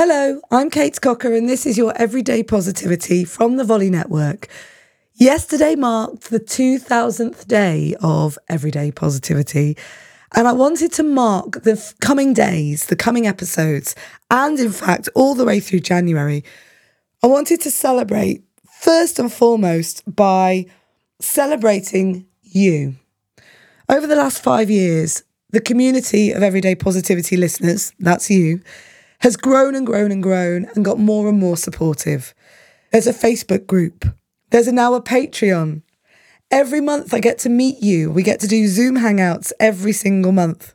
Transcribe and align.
Hello, 0.00 0.40
I'm 0.52 0.70
Kate 0.70 1.00
Cocker, 1.00 1.34
and 1.34 1.48
this 1.48 1.66
is 1.66 1.76
your 1.76 1.92
Everyday 1.96 2.44
Positivity 2.44 3.24
from 3.24 3.56
the 3.56 3.64
Volley 3.64 3.90
Network. 3.90 4.46
Yesterday 5.14 5.74
marked 5.74 6.30
the 6.30 6.38
2000th 6.38 7.48
day 7.48 7.96
of 8.00 8.38
Everyday 8.48 8.92
Positivity, 8.92 9.76
and 10.36 10.46
I 10.46 10.52
wanted 10.52 10.92
to 10.92 11.02
mark 11.02 11.64
the 11.64 11.72
f- 11.72 11.98
coming 11.98 12.32
days, 12.32 12.86
the 12.86 12.94
coming 12.94 13.26
episodes, 13.26 13.96
and 14.30 14.60
in 14.60 14.70
fact, 14.70 15.08
all 15.16 15.34
the 15.34 15.44
way 15.44 15.58
through 15.58 15.80
January. 15.80 16.44
I 17.24 17.26
wanted 17.26 17.60
to 17.62 17.70
celebrate 17.72 18.44
first 18.70 19.18
and 19.18 19.32
foremost 19.32 20.04
by 20.06 20.66
celebrating 21.18 22.24
you. 22.44 22.94
Over 23.88 24.06
the 24.06 24.14
last 24.14 24.44
five 24.44 24.70
years, 24.70 25.24
the 25.50 25.60
community 25.60 26.30
of 26.30 26.44
Everyday 26.44 26.76
Positivity 26.76 27.36
listeners, 27.36 27.92
that's 27.98 28.30
you, 28.30 28.60
has 29.20 29.36
grown 29.36 29.74
and 29.74 29.86
grown 29.86 30.12
and 30.12 30.22
grown 30.22 30.66
and 30.74 30.84
got 30.84 30.98
more 30.98 31.28
and 31.28 31.38
more 31.38 31.56
supportive. 31.56 32.34
There's 32.92 33.06
a 33.06 33.12
Facebook 33.12 33.66
group. 33.66 34.04
There's 34.50 34.72
now 34.72 34.94
a 34.94 35.02
Patreon. 35.02 35.82
Every 36.50 36.80
month 36.80 37.12
I 37.12 37.20
get 37.20 37.38
to 37.40 37.48
meet 37.48 37.82
you. 37.82 38.10
We 38.10 38.22
get 38.22 38.40
to 38.40 38.48
do 38.48 38.66
Zoom 38.66 38.96
hangouts 38.96 39.52
every 39.60 39.92
single 39.92 40.32
month. 40.32 40.74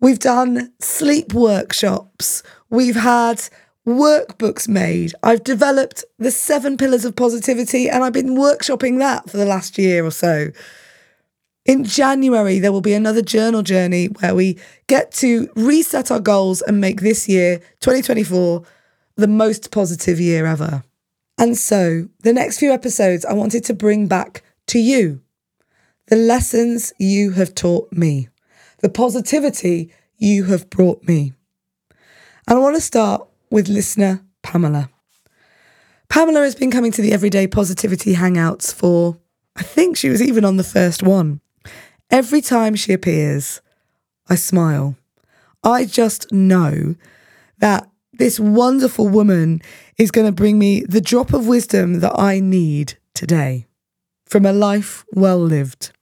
We've 0.00 0.18
done 0.18 0.72
sleep 0.80 1.32
workshops. 1.32 2.42
We've 2.68 2.96
had 2.96 3.48
workbooks 3.86 4.68
made. 4.68 5.12
I've 5.22 5.44
developed 5.44 6.04
the 6.18 6.32
seven 6.32 6.76
pillars 6.76 7.04
of 7.04 7.14
positivity 7.14 7.88
and 7.88 8.02
I've 8.02 8.12
been 8.12 8.36
workshopping 8.36 8.98
that 8.98 9.30
for 9.30 9.36
the 9.36 9.46
last 9.46 9.78
year 9.78 10.04
or 10.04 10.10
so. 10.10 10.50
In 11.66 11.82
January, 11.82 12.60
there 12.60 12.70
will 12.70 12.80
be 12.80 12.94
another 12.94 13.22
journal 13.22 13.62
journey 13.62 14.06
where 14.06 14.36
we 14.36 14.56
get 14.86 15.10
to 15.14 15.50
reset 15.56 16.12
our 16.12 16.20
goals 16.20 16.62
and 16.62 16.80
make 16.80 17.00
this 17.00 17.28
year, 17.28 17.58
2024, 17.80 18.62
the 19.16 19.26
most 19.26 19.72
positive 19.72 20.20
year 20.20 20.46
ever. 20.46 20.84
And 21.38 21.58
so, 21.58 22.08
the 22.20 22.32
next 22.32 22.60
few 22.60 22.72
episodes, 22.72 23.24
I 23.24 23.32
wanted 23.32 23.64
to 23.64 23.74
bring 23.74 24.06
back 24.06 24.44
to 24.68 24.78
you 24.78 25.20
the 26.06 26.14
lessons 26.14 26.92
you 27.00 27.32
have 27.32 27.52
taught 27.52 27.92
me, 27.92 28.28
the 28.78 28.88
positivity 28.88 29.92
you 30.18 30.44
have 30.44 30.70
brought 30.70 31.02
me. 31.02 31.32
And 32.46 32.58
I 32.58 32.60
want 32.60 32.76
to 32.76 32.80
start 32.80 33.26
with 33.50 33.68
listener 33.68 34.24
Pamela. 34.42 34.88
Pamela 36.08 36.42
has 36.42 36.54
been 36.54 36.70
coming 36.70 36.92
to 36.92 37.02
the 37.02 37.12
Everyday 37.12 37.48
Positivity 37.48 38.14
Hangouts 38.14 38.72
for, 38.72 39.18
I 39.56 39.64
think 39.64 39.96
she 39.96 40.08
was 40.08 40.22
even 40.22 40.44
on 40.44 40.58
the 40.58 40.64
first 40.64 41.02
one. 41.02 41.40
Every 42.10 42.40
time 42.40 42.74
she 42.76 42.92
appears, 42.92 43.60
I 44.28 44.36
smile. 44.36 44.96
I 45.64 45.84
just 45.84 46.32
know 46.32 46.94
that 47.58 47.88
this 48.12 48.38
wonderful 48.38 49.08
woman 49.08 49.60
is 49.98 50.10
going 50.10 50.26
to 50.26 50.32
bring 50.32 50.58
me 50.58 50.82
the 50.88 51.00
drop 51.00 51.32
of 51.32 51.46
wisdom 51.46 52.00
that 52.00 52.18
I 52.18 52.40
need 52.40 52.94
today 53.14 53.66
from 54.24 54.46
a 54.46 54.52
life 54.52 55.04
well 55.12 55.38
lived. 55.38 55.92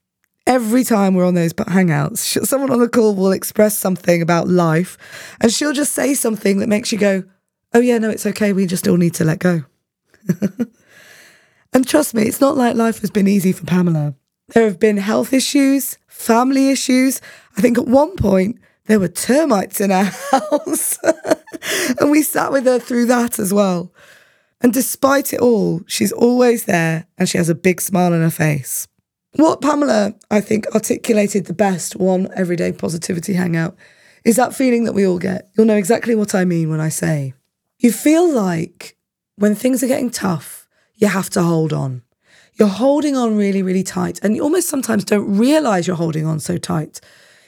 Every 0.47 0.84
time 0.84 1.14
we're 1.14 1.27
on 1.27 1.34
those 1.34 1.55
hangouts, 1.55 2.47
someone 2.47 2.70
on 2.70 2.80
the 2.80 2.88
call 2.88 3.14
will 3.14 3.32
express 3.32 3.78
something 3.78 4.20
about 4.20 4.47
life 4.47 4.98
and 5.41 5.50
she'll 5.50 5.72
just 5.72 5.92
say 5.94 6.14
something 6.14 6.58
that 6.58 6.69
makes 6.69 6.92
you 6.92 6.98
go, 6.98 7.25
Oh, 7.72 7.80
yeah, 7.80 7.98
no, 7.98 8.08
it's 8.08 8.27
okay. 8.27 8.52
We 8.52 8.66
just 8.66 8.86
all 8.86 8.97
need 8.97 9.14
to 9.14 9.25
let 9.25 9.41
go. 9.41 9.64
and 11.72 11.86
trust 11.86 12.14
me, 12.14 12.22
it's 12.22 12.41
not 12.41 12.56
like 12.56 12.77
life 12.77 13.00
has 13.00 13.10
been 13.10 13.27
easy 13.27 13.50
for 13.50 13.64
Pamela. 13.66 14.14
There 14.55 14.64
have 14.64 14.78
been 14.78 14.98
health 14.98 15.33
issues, 15.33 15.98
family 16.06 16.70
issues. 16.70 17.20
I 17.56 17.60
think 17.60 17.77
at 17.77 17.88
one 17.88 18.14
point 18.14 18.60
there 18.86 19.00
were 19.00 19.08
termites 19.08 19.80
in 19.80 19.91
our 19.91 20.05
house. 20.30 20.98
and 22.00 22.10
we 22.10 22.22
sat 22.22 22.52
with 22.52 22.64
her 22.66 22.78
through 22.78 23.06
that 23.06 23.41
as 23.41 23.52
well. 23.52 23.92
And 24.60 24.72
despite 24.72 25.32
it 25.32 25.41
all, 25.41 25.82
she's 25.86 26.12
always 26.12 26.66
there 26.66 27.06
and 27.19 27.28
she 27.28 27.36
has 27.36 27.48
a 27.48 27.55
big 27.55 27.80
smile 27.80 28.12
on 28.12 28.20
her 28.20 28.30
face. 28.30 28.86
What 29.32 29.60
Pamela, 29.60 30.15
I 30.31 30.41
think, 30.41 30.66
articulated 30.72 31.47
the 31.47 31.53
best 31.53 31.97
one 31.97 32.28
everyday 32.36 32.71
positivity 32.71 33.32
hangout 33.32 33.76
is 34.25 34.36
that 34.36 34.54
feeling 34.54 34.84
that 34.84 34.92
we 34.92 35.04
all 35.04 35.19
get. 35.19 35.50
You'll 35.56 35.66
know 35.66 35.76
exactly 35.76 36.15
what 36.15 36.34
I 36.34 36.44
mean 36.44 36.71
when 36.71 36.81
I 36.81 36.91
say 36.91 37.34
you 37.78 37.91
feel 37.91 38.32
like 38.32 38.97
when 39.36 39.56
things 39.56 39.82
are 39.82 39.88
getting 39.88 40.09
tough, 40.10 40.69
you 40.94 41.09
have 41.09 41.28
to 41.31 41.42
hold 41.42 41.72
on 41.72 42.03
you're 42.54 42.69
holding 42.69 43.16
on 43.16 43.37
really, 43.37 43.62
really 43.62 43.82
tight. 43.82 44.20
And 44.22 44.37
you 44.37 44.42
almost 44.42 44.69
sometimes 44.69 45.04
don't 45.04 45.37
realize 45.37 45.87
you're 45.87 45.97
holding 45.97 46.26
on 46.26 46.41
so 46.41 46.56
tight. 46.56 47.00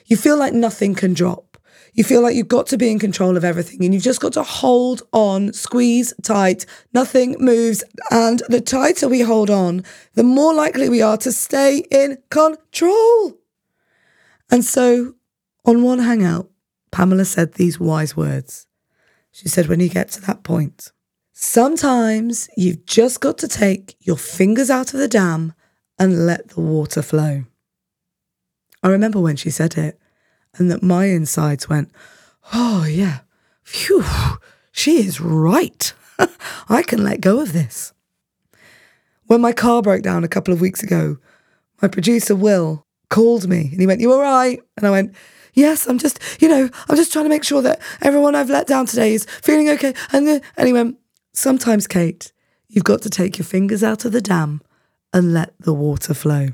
You 0.07 0.17
feel 0.17 0.37
like 0.37 0.53
nothing 0.53 0.95
can 0.95 1.15
drop. 1.15 1.57
You 1.95 2.05
feel 2.05 2.21
like 2.21 2.37
you've 2.37 2.49
got 2.49 2.67
to 2.69 2.77
be 2.77 2.91
in 2.91 2.99
control 2.99 3.39
of 3.39 3.45
everything 3.45 3.83
and 3.83 3.95
you've 3.95 4.03
just 4.03 4.21
got 4.21 4.35
to 4.35 4.43
hold 4.43 5.03
on, 5.13 5.55
squeeze 5.55 6.13
tight, 6.23 6.67
nothing 6.93 7.37
moves. 7.39 7.83
And 8.11 8.43
the 8.49 8.61
tighter 8.61 9.09
we 9.09 9.23
hold 9.23 9.49
on, 9.49 9.83
the 10.15 10.23
more 10.23 10.53
likely 10.53 10.91
we 10.91 11.01
are 11.01 11.17
to 11.19 11.33
stay 11.33 11.85
in 11.91 12.19
control. 12.29 13.39
And 14.51 14.63
so, 14.63 15.15
on 15.65 15.83
one 15.83 16.01
hangout, 16.01 16.51
Pamela 16.93 17.25
said 17.25 17.55
these 17.55 17.81
wise 17.81 18.15
words. 18.15 18.67
She 19.33 19.49
said, 19.49 19.67
When 19.67 19.81
you 19.81 19.89
get 19.89 20.11
to 20.11 20.21
that 20.23 20.45
point, 20.45 20.93
Sometimes 21.39 22.49
you've 22.57 22.87
just 22.87 23.21
got 23.21 23.37
to 23.37 23.47
take 23.47 23.95
your 24.01 24.17
fingers 24.17 24.71
out 24.71 24.95
of 24.95 25.01
the 25.01 25.07
dam 25.07 25.53
and 25.99 26.25
let 26.25 26.49
the 26.49 26.63
water 26.63 27.03
flow. 27.03 27.45
I 28.83 28.89
remember 28.89 29.21
when 29.21 29.37
she 29.37 29.51
said 29.51 29.77
it, 29.77 30.01
and 30.57 30.71
that 30.71 30.83
my 30.83 31.05
insides 31.05 31.69
went, 31.69 31.93
Oh, 32.55 32.87
yeah, 32.89 33.19
phew, 33.63 34.03
she 34.73 35.07
is 35.07 35.21
right. 35.21 35.93
I 36.71 36.83
can 36.83 37.05
let 37.05 37.21
go 37.21 37.41
of 37.41 37.53
this. 37.53 37.93
When 39.27 39.43
my 39.43 39.53
car 39.53 39.83
broke 39.83 40.03
down 40.03 40.25
a 40.25 40.29
couple 40.29 40.55
of 40.55 40.63
weeks 40.63 40.83
ago, 40.83 41.19
my 41.83 41.89
producer, 41.89 42.35
Will, 42.35 42.87
called 43.11 43.47
me 43.47 43.69
and 43.73 43.81
he 43.81 43.87
went, 43.87 44.01
You 44.01 44.11
all 44.11 44.23
right? 44.23 44.59
And 44.79 44.87
I 44.87 44.91
went, 44.91 45.15
Yes, 45.53 45.87
I'm 45.87 45.99
just, 45.99 46.19
you 46.41 46.49
know, 46.49 46.71
I'm 46.89 46.97
just 46.97 47.13
trying 47.13 47.27
to 47.27 47.31
make 47.31 47.45
sure 47.45 47.61
that 47.61 47.83
everyone 48.01 48.35
I've 48.35 48.49
let 48.49 48.67
down 48.67 48.87
today 48.87 49.13
is 49.13 49.27
feeling 49.43 49.69
okay. 49.69 49.93
And, 50.15 50.27
then, 50.27 50.41
and 50.57 50.67
he 50.67 50.73
went, 50.73 50.97
Sometimes, 51.37 51.87
Kate, 51.87 52.33
you've 52.67 52.85
got 52.85 53.03
to 53.03 53.11
take 53.11 53.37
your 53.37 53.45
fingers 53.45 53.85
out 53.85 54.07
of 54.07 54.13
the 54.13 54.23
dam 54.23 54.63
and 55.13 55.35
let 55.35 55.53
the 55.61 55.75
water 55.75 56.15
flow. 56.15 56.49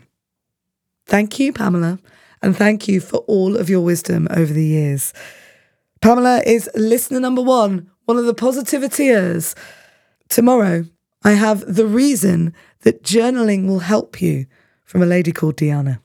Thank 1.06 1.38
you, 1.38 1.53
Pamela, 1.53 2.00
and 2.43 2.56
thank 2.56 2.88
you 2.88 3.00
for 3.00 3.19
all 3.28 3.56
of 3.56 3.70
your 3.70 3.81
wisdom 3.81 4.26
over 4.32 4.53
the 4.53 4.65
years. 4.65 5.15
Pamela 6.00 6.43
is 6.44 6.69
listener 6.75 7.20
number 7.20 7.43
one, 7.43 7.93
one 8.06 8.16
of 8.16 8.25
the 8.25 8.34
positiviteers. 8.34 9.54
Tomorrow, 10.28 10.87
I 11.22 11.32
have 11.32 11.60
the 11.72 11.87
reason 11.87 12.53
that 12.81 13.04
journaling 13.04 13.69
will 13.69 13.78
help 13.78 14.20
you 14.20 14.47
from 14.84 15.00
a 15.00 15.06
lady 15.06 15.31
called 15.31 15.54
Diana. 15.54 16.03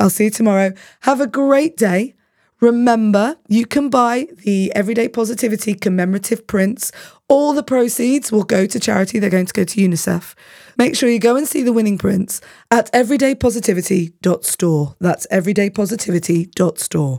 I'll 0.00 0.10
see 0.10 0.24
you 0.24 0.30
tomorrow. 0.30 0.72
Have 1.02 1.20
a 1.20 1.28
great 1.28 1.76
day. 1.76 2.14
Remember, 2.60 3.36
you 3.48 3.66
can 3.66 3.90
buy 3.90 4.26
the 4.44 4.72
Everyday 4.74 5.08
Positivity 5.08 5.74
commemorative 5.74 6.46
prints. 6.46 6.90
All 7.28 7.52
the 7.52 7.62
proceeds 7.62 8.30
will 8.30 8.44
go 8.44 8.66
to 8.66 8.78
charity. 8.78 9.18
They're 9.18 9.30
going 9.30 9.46
to 9.46 9.52
go 9.52 9.64
to 9.64 9.80
UNICEF. 9.80 10.34
Make 10.76 10.94
sure 10.94 11.08
you 11.08 11.18
go 11.18 11.36
and 11.36 11.48
see 11.48 11.62
the 11.62 11.72
winning 11.72 11.98
prints 11.98 12.40
at 12.70 12.92
everydaypositivity.store. 12.92 14.96
That's 15.00 15.26
everydaypositivity.store. 15.32 17.18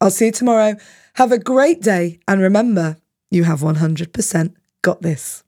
I'll 0.00 0.10
see 0.10 0.26
you 0.26 0.32
tomorrow. 0.32 0.76
Have 1.14 1.32
a 1.32 1.38
great 1.38 1.80
day. 1.80 2.20
And 2.28 2.40
remember, 2.40 2.98
you 3.30 3.44
have 3.44 3.60
100% 3.60 4.54
got 4.82 5.00
this. 5.00 5.40